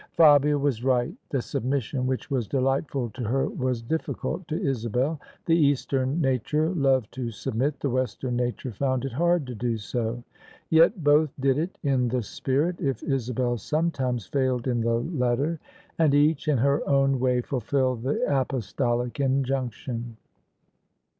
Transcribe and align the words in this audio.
Fabia 0.13 0.57
was 0.57 0.83
right: 0.83 1.15
the 1.29 1.43
submission 1.43 2.07
which 2.07 2.31
was 2.31 2.47
delightful 2.47 3.11
to 3.11 3.23
her 3.23 3.47
was 3.47 3.83
difficult 3.83 4.47
to 4.47 4.59
Isabel. 4.59 5.19
The 5.45 5.55
Eastern 5.55 6.19
nature 6.19 6.71
loved 6.71 7.11
to 7.13 7.27
gubmit: 7.27 7.79
the 7.81 7.89
Western 7.91 8.35
nature 8.35 8.71
found 8.71 9.05
it 9.05 9.11
hard 9.11 9.45
to 9.45 9.53
do 9.53 9.77
so. 9.77 10.23
Yet 10.71 11.03
both 11.03 11.29
did 11.39 11.59
it 11.59 11.77
in 11.83 12.07
the 12.07 12.23
spirit, 12.23 12.81
if 12.81 13.03
Isabel 13.03 13.59
sometimes 13.59 14.25
failed 14.25 14.65
in 14.67 14.81
the 14.81 14.97
letter: 14.99 15.59
and 15.99 16.15
each 16.15 16.47
in 16.47 16.57
her 16.57 16.81
own 16.89 17.19
way 17.19 17.41
fulfilled 17.41 18.01
the 18.01 18.23
apostolic 18.27 19.19
injunction. 19.19 20.17